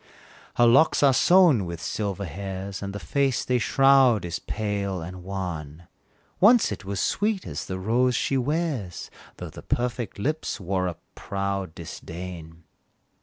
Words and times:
Her 0.55 0.65
locks 0.65 1.03
are 1.03 1.13
sown 1.13 1.63
with 1.67 1.79
silver 1.79 2.25
hairs, 2.25 2.81
And 2.81 2.91
the 2.91 2.99
face 2.99 3.45
they 3.45 3.59
shroud 3.59 4.25
is 4.25 4.39
pale 4.39 4.99
and 4.99 5.21
wan; 5.23 5.83
Once 6.39 6.71
it 6.71 6.83
was 6.83 6.99
sweet 6.99 7.45
as 7.45 7.67
the 7.67 7.77
rose 7.77 8.15
she 8.15 8.35
wears, 8.35 9.11
Though 9.37 9.51
the 9.51 9.61
perfect 9.61 10.17
lips 10.17 10.59
wore 10.59 10.87
a 10.87 10.97
proud 11.13 11.75
disdain! 11.75 12.63